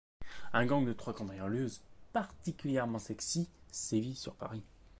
[0.53, 4.63] Un gang de trois cambrioleuses particulièrement sexy sévit sur Paris.